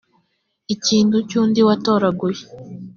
ikintu 0.73 1.17
cy 1.29 1.35
undi 1.41 1.61
watoraguye 1.67 2.43